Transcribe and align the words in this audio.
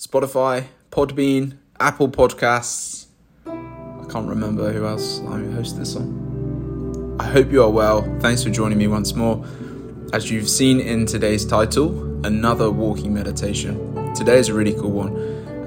Spotify, 0.00 0.64
Podbean, 0.90 1.58
Apple 1.78 2.08
Podcasts. 2.08 3.08
I 3.46 4.06
can't 4.10 4.26
remember 4.26 4.72
who 4.72 4.86
else 4.86 5.20
I 5.20 5.38
host 5.52 5.76
this 5.76 5.94
on. 5.94 7.18
I 7.20 7.24
hope 7.24 7.52
you 7.52 7.62
are 7.62 7.68
well. 7.68 8.00
Thanks 8.20 8.42
for 8.42 8.48
joining 8.48 8.78
me 8.78 8.86
once 8.86 9.14
more. 9.14 9.44
As 10.14 10.30
you've 10.30 10.48
seen 10.48 10.80
in 10.80 11.04
today's 11.04 11.44
title, 11.44 12.24
another 12.24 12.70
walking 12.70 13.12
meditation. 13.12 14.14
Today 14.14 14.38
is 14.38 14.48
a 14.48 14.54
really 14.54 14.72
cool 14.72 14.90
one, 14.90 15.14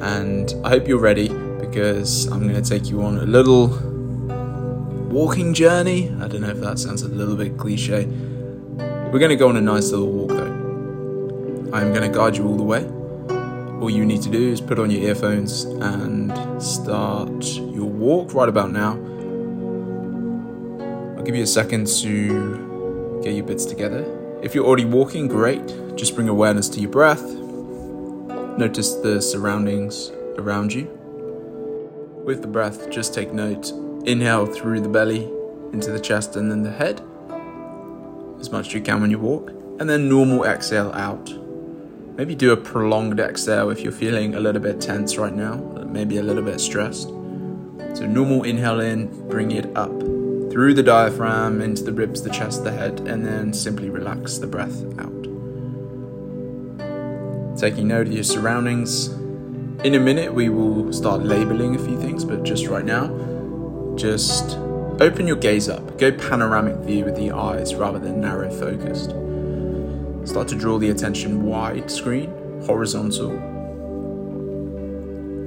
and 0.02 0.52
I 0.66 0.70
hope 0.70 0.88
you're 0.88 0.98
ready 0.98 1.28
because 1.60 2.26
I'm 2.26 2.42
going 2.50 2.60
to 2.60 2.68
take 2.68 2.90
you 2.90 3.04
on 3.04 3.20
a 3.20 3.28
little 3.28 3.68
walking 5.12 5.54
journey. 5.54 6.10
I 6.10 6.28
don't 6.28 6.42
know 6.42 6.50
if 6.50 6.60
that 6.60 6.80
sounds 6.80 7.04
a 7.04 7.08
little 7.08 7.36
bit 7.36 7.60
cliche. 7.60 8.06
We're 8.08 9.20
going 9.20 9.30
to 9.30 9.36
go 9.36 9.50
on 9.50 9.58
a 9.58 9.62
nice 9.62 9.92
little 9.92 10.12
walk 10.12 10.30
though. 10.30 11.72
I'm 11.72 11.94
going 11.94 12.12
to 12.12 12.18
guide 12.18 12.36
you 12.36 12.48
all 12.48 12.58
the 12.58 12.64
way. 12.64 12.90
All 13.84 13.90
you 13.90 14.06
need 14.06 14.22
to 14.22 14.30
do 14.30 14.50
is 14.50 14.62
put 14.62 14.80
on 14.80 14.90
your 14.90 15.02
earphones 15.02 15.66
and 15.66 16.32
start 16.64 17.44
your 17.44 17.84
walk 17.84 18.34
right 18.34 18.48
about 18.48 18.72
now. 18.72 18.92
I'll 21.18 21.24
give 21.26 21.36
you 21.36 21.44
a 21.44 21.46
second 21.46 21.88
to 21.88 23.20
get 23.22 23.34
your 23.34 23.44
bits 23.44 23.66
together. 23.66 24.06
If 24.42 24.56
you're 24.56 24.66
already 24.66 24.86
walking, 24.86 25.28
great. 25.28 25.68
Just 25.98 26.16
bring 26.16 26.30
awareness 26.30 26.70
to 26.70 26.80
your 26.80 26.92
breath. 26.92 27.26
Notice 28.58 28.94
the 28.94 29.22
surroundings 29.22 30.14
around 30.38 30.72
you. 30.72 30.86
With 32.24 32.42
the 32.42 32.48
breath, 32.48 32.90
just 32.90 33.14
take 33.14 33.34
note. 33.34 33.72
Inhale 34.06 34.46
through 34.46 34.80
the 34.80 34.88
belly 34.88 35.30
into 35.74 35.92
the 35.92 36.00
chest 36.00 36.38
and 36.38 36.50
then 36.50 36.64
the 36.64 36.72
head, 36.72 37.02
as 38.40 38.50
much 38.50 38.68
as 38.68 38.74
you 38.76 38.80
can 38.80 39.02
when 39.02 39.12
you 39.12 39.20
walk, 39.20 39.50
and 39.82 39.90
then 39.90 40.08
normal 40.08 40.46
exhale 40.46 40.94
out. 40.94 41.30
Maybe 42.16 42.36
do 42.36 42.52
a 42.52 42.58
prolonged 42.58 43.20
exhale 43.20 43.72
if 43.72 43.82
you're 43.82 43.92
feeling 43.92 44.36
a 44.36 44.40
little 44.40 44.62
bit 44.62 44.80
tense 44.80 45.18
right 45.18 45.34
now, 45.34 45.56
maybe 45.88 46.18
a 46.18 46.24
little 46.24 46.44
bit 46.44 46.62
stressed. 46.62 47.08
So, 47.08 48.06
normal 48.06 48.44
inhale 48.44 48.82
in, 48.82 49.28
bring 49.28 49.52
it 49.52 49.76
up 49.76 49.92
through 50.52 50.76
the 50.76 50.84
diaphragm, 50.84 51.60
into 51.60 51.84
the 51.84 51.92
ribs, 51.92 52.22
the 52.22 52.30
chest, 52.30 52.64
the 52.64 52.72
head, 52.72 53.00
and 53.00 53.26
then 53.26 53.52
simply 53.52 53.90
relax 53.90 54.38
the 54.38 54.46
breath 54.46 54.84
out. 55.00 55.24
Taking 57.58 57.88
note 57.88 58.06
of 58.06 58.14
your 58.14 58.24
surroundings. 58.24 59.08
In 59.84 59.96
a 59.96 60.00
minute, 60.00 60.32
we 60.32 60.50
will 60.50 60.94
start 60.94 61.24
labeling 61.24 61.76
a 61.76 61.80
few 61.80 62.00
things, 62.00 62.24
but 62.24 62.44
just 62.44 62.68
right 62.68 62.86
now, 62.86 63.08
just 63.96 64.56
open 65.02 65.26
your 65.26 65.38
gaze 65.38 65.68
up. 65.68 65.98
Go 65.98 66.12
panoramic 66.12 66.76
view 66.86 67.06
with 67.06 67.16
the 67.16 67.32
eyes 67.32 67.74
rather 67.74 67.98
than 67.98 68.22
narrow 68.22 68.52
focused. 68.52 69.16
Start 70.26 70.48
to 70.48 70.56
draw 70.56 70.78
the 70.78 70.90
attention 70.90 71.44
wide 71.44 71.92
screen, 71.92 72.32
horizontal. 72.66 73.32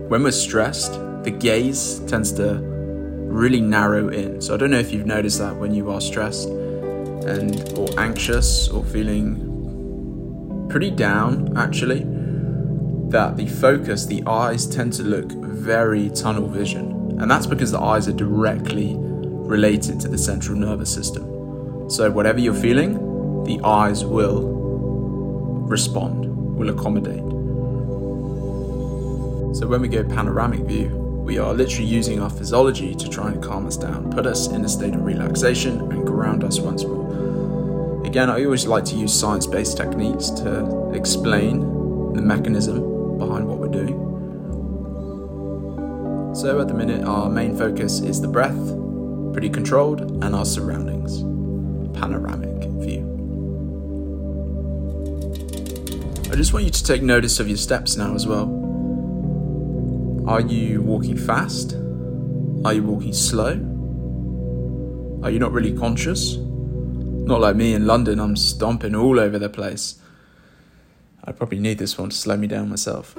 When 0.08 0.22
we're 0.22 0.32
stressed, 0.32 0.92
the 1.24 1.30
gaze 1.30 2.00
tends 2.00 2.32
to 2.34 2.60
really 2.60 3.60
narrow 3.60 4.08
in. 4.08 4.40
So 4.40 4.54
I 4.54 4.56
don't 4.58 4.70
know 4.70 4.78
if 4.78 4.92
you've 4.92 5.06
noticed 5.06 5.38
that 5.38 5.56
when 5.56 5.74
you 5.74 5.90
are 5.90 6.00
stressed 6.00 6.48
and 6.48 7.72
or 7.78 7.88
anxious 7.98 8.68
or 8.68 8.84
feeling 8.84 10.68
pretty 10.68 10.90
down 10.90 11.56
actually 11.56 12.04
that 13.10 13.36
the 13.36 13.46
focus, 13.46 14.04
the 14.06 14.22
eyes 14.26 14.66
tend 14.66 14.92
to 14.94 15.02
look 15.02 15.32
very 15.32 16.10
tunnel 16.10 16.48
vision. 16.48 17.18
And 17.18 17.30
that's 17.30 17.46
because 17.46 17.72
the 17.72 17.80
eyes 17.80 18.08
are 18.08 18.12
directly 18.12 18.94
related 18.98 20.00
to 20.00 20.08
the 20.08 20.18
central 20.18 20.58
nervous 20.58 20.92
system. 20.92 21.88
So 21.88 22.10
whatever 22.10 22.40
you're 22.40 22.52
feeling, 22.52 23.44
the 23.44 23.60
eyes 23.64 24.04
will 24.04 24.55
respond, 25.68 26.56
will 26.56 26.70
accommodate. 26.70 27.24
So 29.56 29.66
when 29.66 29.80
we 29.80 29.88
go 29.88 30.04
panoramic 30.04 30.60
view, 30.60 30.88
we 30.88 31.38
are 31.38 31.52
literally 31.54 31.86
using 31.86 32.20
our 32.20 32.30
physiology 32.30 32.94
to 32.94 33.08
try 33.08 33.32
and 33.32 33.42
calm 33.42 33.66
us 33.66 33.76
down, 33.76 34.12
put 34.12 34.26
us 34.26 34.48
in 34.48 34.64
a 34.64 34.68
state 34.68 34.94
of 34.94 35.04
relaxation, 35.04 35.80
and 35.90 36.06
ground 36.06 36.44
us 36.44 36.60
once 36.60 36.84
more. 36.84 38.04
Again, 38.06 38.30
I 38.30 38.44
always 38.44 38.66
like 38.66 38.84
to 38.86 38.94
use 38.94 39.18
science 39.18 39.46
based 39.46 39.76
techniques 39.76 40.30
to 40.30 40.90
explain 40.92 42.12
the 42.12 42.22
mechanism 42.22 43.18
behind 43.18 43.48
what 43.48 43.58
we're 43.58 43.68
doing. 43.68 44.04
So, 46.36 46.60
at 46.60 46.68
the 46.68 46.74
minute, 46.74 47.04
our 47.04 47.28
main 47.28 47.56
focus 47.56 48.00
is 48.00 48.20
the 48.20 48.28
breath, 48.28 49.32
pretty 49.32 49.50
controlled, 49.50 50.02
and 50.22 50.34
our 50.34 50.44
surroundings. 50.44 51.22
Panoramic 51.98 52.45
I 56.36 56.38
just 56.38 56.52
want 56.52 56.66
you 56.66 56.70
to 56.70 56.84
take 56.84 57.00
notice 57.00 57.40
of 57.40 57.48
your 57.48 57.56
steps 57.56 57.96
now 57.96 58.14
as 58.14 58.26
well. 58.26 58.44
Are 60.28 60.42
you 60.42 60.82
walking 60.82 61.16
fast? 61.16 61.72
Are 62.62 62.74
you 62.74 62.82
walking 62.82 63.14
slow? 63.14 63.52
Are 65.22 65.30
you 65.30 65.38
not 65.38 65.52
really 65.52 65.72
conscious? 65.72 66.36
Not 66.36 67.40
like 67.40 67.56
me 67.56 67.72
in 67.72 67.86
London, 67.86 68.20
I'm 68.20 68.36
stomping 68.36 68.94
all 68.94 69.18
over 69.18 69.38
the 69.38 69.48
place. 69.48 69.98
I 71.24 71.32
probably 71.32 71.58
need 71.58 71.78
this 71.78 71.96
one 71.96 72.10
to 72.10 72.14
slow 72.14 72.36
me 72.36 72.48
down 72.48 72.68
myself. 72.68 73.14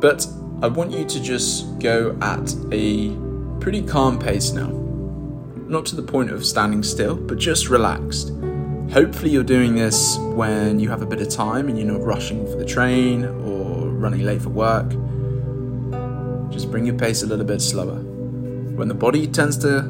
But 0.00 0.24
I 0.62 0.68
want 0.68 0.92
you 0.92 1.04
to 1.04 1.20
just 1.20 1.80
go 1.80 2.16
at 2.22 2.54
a 2.70 3.12
pretty 3.58 3.82
calm 3.82 4.20
pace 4.20 4.52
now. 4.52 4.68
Not 5.66 5.84
to 5.86 5.96
the 5.96 6.02
point 6.04 6.30
of 6.30 6.46
standing 6.46 6.84
still, 6.84 7.16
but 7.16 7.38
just 7.38 7.68
relaxed. 7.68 8.30
Hopefully, 8.92 9.30
you're 9.30 9.42
doing 9.42 9.74
this 9.74 10.18
when 10.18 10.78
you 10.78 10.90
have 10.90 11.00
a 11.00 11.06
bit 11.06 11.18
of 11.18 11.30
time 11.30 11.70
and 11.70 11.78
you're 11.78 11.90
not 11.90 12.02
rushing 12.02 12.44
for 12.44 12.56
the 12.56 12.64
train 12.64 13.24
or 13.24 13.88
running 13.88 14.20
late 14.20 14.42
for 14.42 14.50
work. 14.50 14.90
Just 16.52 16.70
bring 16.70 16.84
your 16.84 16.96
pace 16.96 17.22
a 17.22 17.26
little 17.26 17.46
bit 17.46 17.62
slower. 17.62 17.96
When 17.96 18.88
the 18.88 18.94
body 18.94 19.26
tends 19.26 19.56
to 19.58 19.84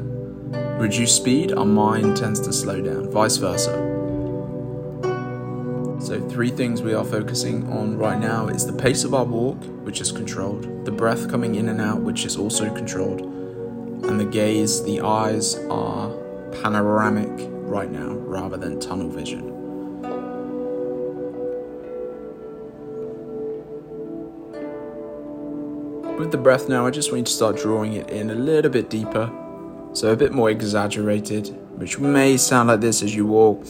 reduce 0.79 1.13
speed, 1.13 1.51
our 1.51 1.65
mind 1.65 2.15
tends 2.15 2.39
to 2.47 2.53
slow 2.53 2.79
down, 2.79 3.11
vice 3.11 3.35
versa. 3.35 3.71
So, 5.99 6.25
three 6.29 6.49
things 6.49 6.81
we 6.81 6.93
are 6.93 7.03
focusing 7.03 7.69
on 7.73 7.97
right 7.97 8.17
now 8.17 8.47
is 8.47 8.65
the 8.65 8.71
pace 8.71 9.03
of 9.03 9.13
our 9.13 9.25
walk, 9.25 9.61
which 9.83 9.99
is 9.99 10.13
controlled, 10.13 10.85
the 10.85 10.91
breath 10.93 11.29
coming 11.29 11.55
in 11.55 11.67
and 11.67 11.81
out, 11.81 11.99
which 11.99 12.23
is 12.23 12.37
also 12.37 12.73
controlled, 12.73 13.19
and 13.19 14.17
the 14.17 14.25
gaze, 14.25 14.81
the 14.85 15.01
eyes 15.01 15.55
are 15.69 16.09
panoramic 16.61 17.52
right 17.63 17.89
now 17.89 18.09
rather 18.11 18.57
than 18.57 18.79
tunnel 18.79 19.09
vision. 19.09 19.49
With 26.17 26.31
the 26.31 26.37
breath 26.37 26.69
now, 26.69 26.85
I 26.85 26.91
just 26.91 27.11
want 27.11 27.27
to 27.27 27.33
start 27.33 27.57
drawing 27.57 27.93
it 27.93 28.09
in 28.09 28.29
a 28.29 28.35
little 28.35 28.71
bit 28.71 28.89
deeper, 28.89 29.31
so 29.93 30.11
a 30.11 30.15
bit 30.15 30.31
more 30.31 30.49
exaggerated, 30.49 31.47
which 31.77 31.99
may 31.99 32.37
sound 32.37 32.69
like 32.69 32.81
this 32.81 33.01
as 33.01 33.15
you 33.15 33.25
walk. 33.25 33.65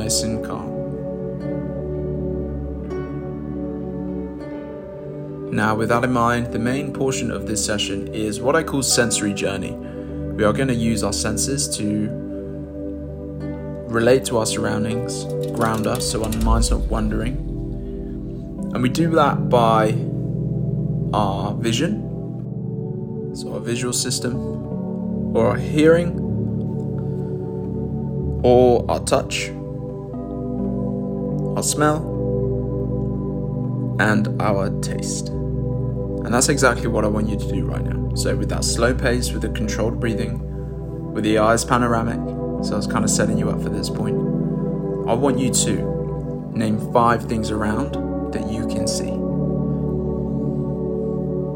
Nice 0.00 0.22
and 0.22 0.42
calm. 0.42 0.70
Now, 5.52 5.74
with 5.74 5.90
that 5.90 6.04
in 6.04 6.12
mind, 6.12 6.52
the 6.52 6.58
main 6.58 6.90
portion 6.92 7.30
of 7.30 7.46
this 7.46 7.62
session 7.62 8.08
is 8.14 8.40
what 8.40 8.56
I 8.56 8.62
call 8.62 8.82
sensory 8.82 9.34
journey. 9.34 9.72
We 9.72 10.44
are 10.44 10.54
going 10.54 10.68
to 10.68 10.74
use 10.74 11.04
our 11.04 11.12
senses 11.12 11.68
to 11.76 12.08
relate 13.90 14.24
to 14.26 14.38
our 14.38 14.46
surroundings, 14.46 15.24
ground 15.52 15.86
us 15.86 16.10
so 16.10 16.24
our 16.24 16.32
mind's 16.44 16.70
not 16.70 16.80
wandering. 16.94 17.36
And 18.72 18.82
we 18.82 18.88
do 18.88 19.10
that 19.10 19.50
by 19.50 19.92
our 21.12 21.52
vision, 21.54 23.34
so 23.34 23.52
our 23.52 23.60
visual 23.60 23.92
system, 23.92 24.36
or 25.36 25.48
our 25.48 25.56
hearing, 25.56 26.18
or 28.42 28.90
our 28.90 29.00
touch 29.00 29.50
our 31.56 31.62
smell, 31.62 32.18
and 34.00 34.40
our 34.40 34.70
taste. 34.80 35.28
And 35.28 36.34
that's 36.34 36.48
exactly 36.48 36.86
what 36.86 37.04
I 37.04 37.08
want 37.08 37.28
you 37.28 37.36
to 37.38 37.52
do 37.52 37.64
right 37.64 37.84
now. 37.84 38.14
So, 38.14 38.36
with 38.36 38.48
that 38.50 38.64
slow 38.64 38.94
pace, 38.94 39.32
with 39.32 39.42
the 39.42 39.48
controlled 39.50 40.00
breathing, 40.00 40.40
with 41.12 41.24
the 41.24 41.38
eyes 41.38 41.64
panoramic, 41.64 42.18
so 42.64 42.74
I 42.74 42.76
was 42.76 42.86
kind 42.86 43.04
of 43.04 43.10
setting 43.10 43.38
you 43.38 43.50
up 43.50 43.62
for 43.62 43.68
this 43.68 43.88
point, 43.88 44.16
I 45.08 45.14
want 45.14 45.38
you 45.38 45.50
to 45.50 46.52
name 46.54 46.92
five 46.92 47.24
things 47.24 47.50
around 47.50 48.32
that 48.32 48.50
you 48.50 48.66
can 48.66 48.86
see. 48.86 49.10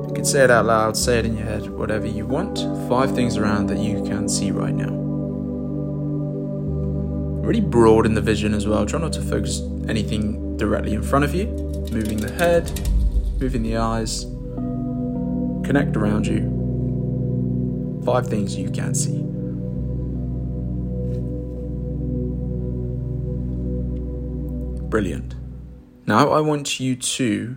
You 0.08 0.12
can 0.14 0.24
say 0.24 0.44
it 0.44 0.50
out 0.50 0.66
loud, 0.66 0.96
say 0.96 1.18
it 1.18 1.26
in 1.26 1.36
your 1.36 1.46
head, 1.46 1.70
whatever 1.70 2.06
you 2.06 2.26
want. 2.26 2.58
Five 2.88 3.14
things 3.14 3.36
around 3.36 3.66
that 3.68 3.78
you 3.78 4.02
can 4.04 4.28
see 4.28 4.50
right 4.50 4.74
now. 4.74 5.03
Really 7.44 7.60
broad 7.60 8.06
in 8.06 8.14
the 8.14 8.22
vision 8.22 8.54
as 8.54 8.66
well. 8.66 8.86
Try 8.86 9.00
not 9.00 9.12
to 9.12 9.20
focus 9.20 9.60
anything 9.86 10.56
directly 10.56 10.94
in 10.94 11.02
front 11.02 11.26
of 11.26 11.34
you. 11.34 11.46
Moving 11.92 12.16
the 12.16 12.32
head, 12.32 12.64
moving 13.38 13.62
the 13.62 13.76
eyes. 13.76 14.24
Connect 15.66 15.94
around 15.96 16.26
you. 16.26 18.02
Five 18.04 18.28
things 18.28 18.56
you 18.56 18.70
can 18.70 18.94
see. 18.94 19.18
Brilliant. 24.88 25.34
Now 26.06 26.30
I 26.30 26.40
want 26.40 26.80
you 26.80 26.96
to 26.96 27.56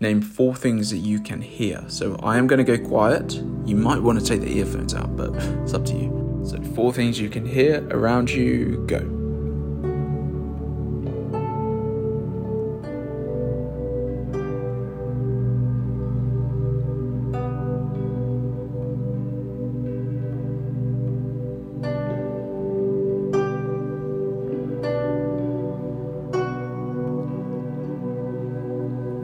name 0.00 0.22
four 0.22 0.54
things 0.54 0.90
that 0.90 0.98
you 0.98 1.20
can 1.20 1.42
hear. 1.42 1.84
So 1.88 2.16
I 2.22 2.38
am 2.38 2.46
going 2.46 2.64
to 2.64 2.76
go 2.76 2.82
quiet. 2.82 3.34
You 3.66 3.76
might 3.76 4.00
want 4.00 4.18
to 4.20 4.24
take 4.24 4.40
the 4.40 4.58
earphones 4.58 4.94
out, 4.94 5.16
but 5.16 5.34
it's 5.34 5.74
up 5.74 5.84
to 5.86 5.94
you. 5.94 6.21
So, 6.44 6.60
four 6.74 6.92
things 6.92 7.20
you 7.20 7.28
can 7.28 7.46
hear 7.46 7.86
around 7.90 8.30
you, 8.30 8.84
go. 8.86 8.98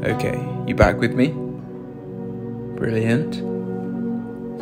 Okay, 0.04 0.38
you 0.66 0.74
back 0.74 0.98
with 0.98 1.12
me? 1.14 1.28
Brilliant. 2.76 3.36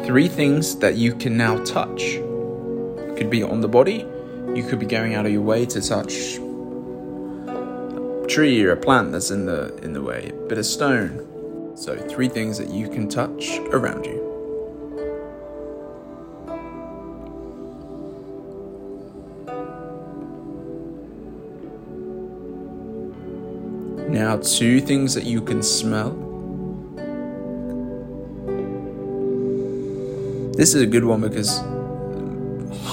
Three 0.07 0.29
things 0.29 0.77
that 0.79 0.97
you 0.97 1.15
can 1.15 1.37
now 1.37 1.63
touch. 1.65 2.19
Could 3.17 3.31
be 3.31 3.43
on 3.43 3.63
the 3.63 3.69
body, 3.69 4.07
you 4.55 4.67
could 4.69 4.79
be 4.79 4.87
going 4.87 5.15
out 5.15 5.25
of 5.25 5.33
your 5.33 5.43
way 5.43 5.65
to 5.67 5.81
touch 5.81 6.37
a 6.37 8.27
tree 8.29 8.63
or 8.63 8.73
a 8.73 8.77
plant 8.77 9.13
that's 9.13 9.31
in 9.31 9.47
the 9.47 9.75
in 9.79 9.93
the 9.95 10.03
way, 10.03 10.31
a 10.31 10.49
bit 10.49 10.59
of 10.59 10.67
stone. 10.67 11.75
So 11.77 11.97
three 11.97 12.29
things 12.29 12.59
that 12.59 12.71
you 12.71 12.89
can 12.89 13.09
touch 13.09 13.59
around 13.73 14.05
you. 14.05 14.23
Now, 24.09 24.37
two 24.39 24.81
things 24.81 25.15
that 25.15 25.25
you 25.25 25.41
can 25.41 25.63
smell. 25.63 26.11
This 30.57 30.75
is 30.75 30.83
a 30.83 30.87
good 30.87 31.05
one 31.05 31.21
because 31.21 31.61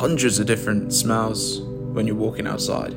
hundreds 0.03 0.37
of 0.37 0.45
different 0.45 0.93
smells 0.93 1.61
when 1.93 2.05
you're 2.05 2.13
walking 2.13 2.45
outside, 2.45 2.91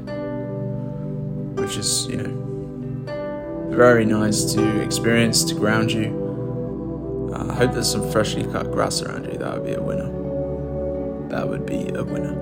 which 1.57 1.77
is, 1.77 2.09
you 2.09 2.17
know, 2.17 3.69
very 3.71 4.05
nice 4.05 4.53
to 4.53 4.81
experience, 4.81 5.45
to 5.45 5.55
ground 5.55 5.93
you. 5.93 7.33
Uh, 7.33 7.47
I 7.49 7.55
hope 7.55 7.75
there's 7.75 7.89
some 7.89 8.11
freshly 8.11 8.43
cut 8.51 8.73
grass 8.73 9.03
around 9.03 9.27
you. 9.31 9.39
That 9.39 9.55
would 9.55 9.65
be 9.65 9.75
a 9.75 9.81
winner. 9.81 11.29
That 11.29 11.49
would 11.49 11.65
be 11.65 11.91
a 11.95 12.03
winner. 12.03 12.33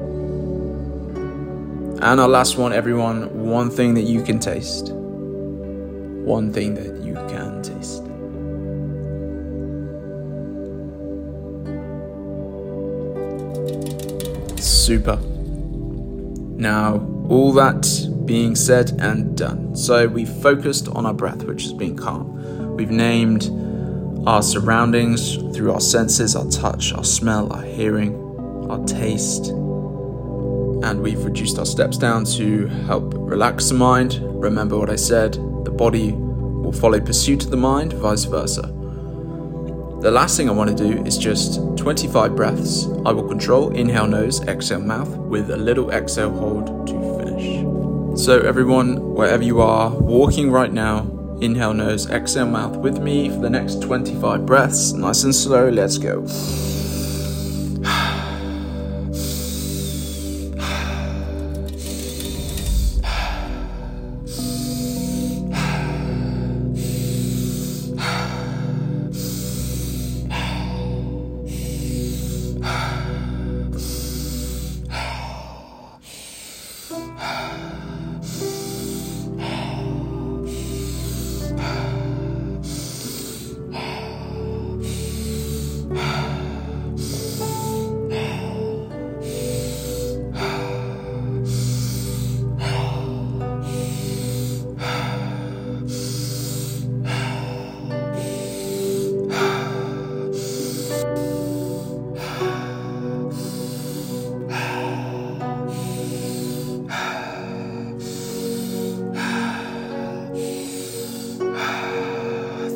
And 2.01 2.19
our 2.19 2.29
last 2.29 2.57
one, 2.57 2.73
everyone, 2.73 3.47
one 3.47 3.69
thing 3.69 3.93
that 3.93 4.05
you 4.05 4.23
can 4.23 4.39
taste 4.39 4.95
one 6.25 6.51
thing 6.55 6.75
that 6.75 7.04
Super. 14.85 15.17
Now, 15.17 16.97
all 17.31 17.55
that 17.55 17.87
being 18.27 18.55
said 18.55 18.91
and 19.01 19.35
done. 19.35 19.75
So, 19.75 20.07
we've 20.07 20.29
focused 20.29 20.89
on 20.89 21.07
our 21.07 21.15
breath, 21.15 21.43
which 21.45 21.63
has 21.63 21.73
been 21.73 21.97
calm. 21.97 22.77
We've 22.77 22.91
named 22.91 23.49
our 24.29 24.43
surroundings 24.43 25.37
through 25.57 25.73
our 25.73 25.81
senses 25.81 26.37
our 26.37 26.45
touch, 26.51 26.93
our 26.93 27.03
smell, 27.03 27.51
our 27.51 27.63
hearing, 27.63 28.15
our 28.69 28.85
taste. 28.85 29.47
And 29.47 31.01
we've 31.01 31.25
reduced 31.25 31.59
our 31.59 31.65
steps 31.65 31.97
down 31.97 32.27
to 32.37 32.67
help 32.67 33.15
relax 33.17 33.71
the 33.71 33.77
mind. 33.77 34.21
Remember 34.23 34.77
what 34.79 34.91
I 34.91 34.97
said 34.97 35.33
the 35.65 35.73
body 35.75 36.13
will 36.13 36.73
follow 36.73 37.01
pursuit 37.01 37.45
of 37.45 37.51
the 37.51 37.57
mind, 37.57 37.95
vice 37.95 38.25
versa. 38.25 38.84
The 40.05 40.11
last 40.11 40.37
thing 40.37 40.51
I 40.51 40.53
want 40.53 40.69
to 40.69 40.77
do 40.77 41.03
is 41.07 41.17
just 41.17 41.63
25 41.79 42.37
breaths. 42.37 42.85
I 43.07 43.13
will 43.13 43.27
control 43.27 43.71
inhale 43.71 44.07
nose, 44.07 44.43
exhale 44.43 44.81
mouth 44.83 45.09
with 45.09 45.51
a 45.51 45.57
little 45.57 45.91
exhale 45.93 46.31
hold 46.31 46.87
to 46.89 46.93
finish. 47.19 48.23
So, 48.23 48.41
everyone, 48.41 49.15
wherever 49.15 49.43
you 49.43 49.63
are, 49.63 49.89
walking 49.89 50.51
right 50.51 50.71
now, 50.71 51.11
inhale 51.41 51.73
nose, 51.73 52.11
exhale 52.11 52.45
mouth 52.45 52.77
with 52.77 52.99
me 52.99 53.31
for 53.31 53.39
the 53.39 53.49
next 53.49 53.81
25 53.81 54.45
breaths. 54.45 54.93
Nice 54.93 55.25
and 55.25 55.35
slow, 55.35 55.71
let's 55.71 55.97
go. 55.97 56.27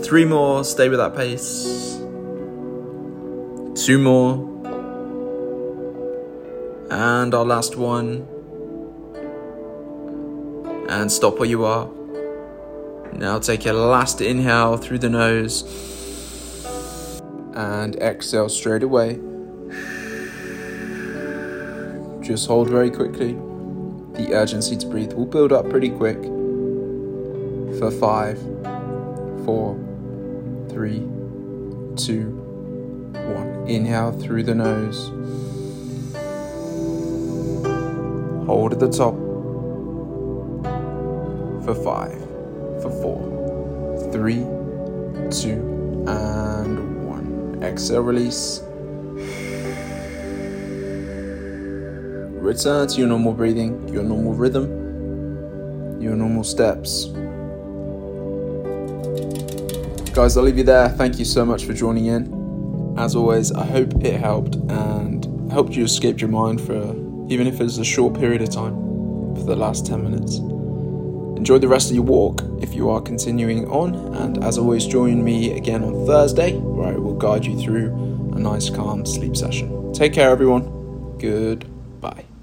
Three 0.09 0.25
more, 0.25 0.65
stay 0.65 0.89
with 0.89 1.01
that 1.01 1.15
pace. 1.15 1.99
Two 3.85 3.99
more. 3.99 4.37
And 6.91 7.35
our 7.35 7.45
last 7.45 7.77
one. 7.77 8.27
And 10.89 11.13
stop 11.13 11.39
where 11.39 11.47
you 11.47 11.67
are. 11.67 11.91
Now 13.13 13.39
take 13.39 13.67
your 13.67 13.75
last 13.75 14.23
inhale 14.23 14.79
through 14.79 15.01
the 15.01 15.11
nose. 15.11 15.63
And 17.53 17.95
exhale 17.97 18.49
straight 18.49 18.83
away. 18.83 19.21
Just 22.23 22.47
hold 22.47 22.71
very 22.71 22.91
quickly. 22.91 23.35
The 24.15 24.31
urgency 24.33 24.75
to 24.79 24.87
breathe 24.87 25.13
will 25.13 25.27
build 25.27 25.53
up 25.53 25.69
pretty 25.69 25.91
quick. 25.91 26.23
For 27.79 27.91
five, 27.91 28.39
four, 29.45 29.79
three, 30.69 31.01
two, 31.97 32.31
one. 33.13 33.67
Inhale 33.67 34.13
through 34.13 34.45
the 34.45 34.55
nose. 34.55 35.09
Hold 38.47 38.73
at 38.73 38.79
the 38.81 38.89
top 38.89 39.15
for 41.65 41.75
five, 41.75 42.19
for 42.81 42.91
four, 43.03 44.11
three, 44.13 44.43
two, 45.31 46.05
and 46.09 47.07
one. 47.07 47.61
Exhale, 47.63 48.01
release. 48.01 48.63
Return 52.41 52.89
to 52.89 52.99
your 52.99 53.09
normal 53.09 53.35
breathing, 53.35 53.87
your 53.89 54.03
normal 54.03 54.33
rhythm, 54.33 56.01
your 56.01 56.17
normal 56.17 56.45
steps. 56.45 57.11
Guys, 60.19 60.37
I'll 60.37 60.43
leave 60.43 60.59
you 60.59 60.65
there. 60.65 60.89
Thank 60.89 61.21
you 61.21 61.25
so 61.25 61.45
much 61.45 61.65
for 61.65 61.73
joining 61.73 62.07
in. 62.07 62.97
As 62.99 63.15
always, 63.15 63.53
I 63.53 63.65
hope 63.65 64.05
it 64.05 64.19
helped 64.19 64.57
and 64.57 65.49
helped 65.53 65.75
you 65.75 65.85
escape 65.85 66.21
your 66.21 66.29
mind 66.29 66.61
for 66.61 66.77
even 67.31 67.47
if 67.47 67.61
it's 67.61 67.79
a 67.79 67.85
short 67.85 68.15
period 68.15 68.43
of 68.43 68.51
time 68.51 68.75
for 69.37 69.45
the 69.45 69.55
last 69.55 69.87
10 69.87 70.03
minutes. 70.03 70.39
Enjoy 71.39 71.59
the 71.59 71.69
rest 71.69 71.91
of 71.91 71.95
your 71.95 72.05
walk 72.05 72.43
if 72.61 72.75
you 72.75 72.91
are 72.91 73.01
continuing 73.01 73.69
on, 73.69 73.95
and 74.17 74.43
as 74.43 74.59
always, 74.59 74.89
join 74.89 75.23
me 75.23 75.57
again 75.57 75.85
on 75.85 76.05
Thursday 76.05 76.57
where 76.57 76.89
I 76.89 76.97
will 76.97 77.15
guide 77.15 77.47
you 77.47 77.57
through 77.57 77.95
a 78.35 78.41
nice, 78.41 78.69
calm 78.71 79.07
sleep 79.07 79.37
session. 79.37 79.93
Take 79.93 80.15
care, 80.15 80.31
everyone. 80.31 80.65
Goodbye. 81.19 81.78